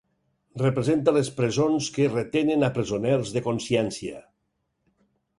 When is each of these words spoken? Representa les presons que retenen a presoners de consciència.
Representa 0.59 1.11
les 1.17 1.27
presons 1.41 1.89
que 1.97 2.07
retenen 2.13 2.67
a 2.67 2.69
presoners 2.77 3.33
de 3.35 3.43
consciència. 3.49 4.23